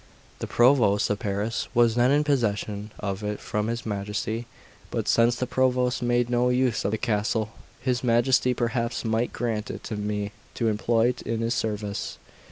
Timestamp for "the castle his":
6.89-8.03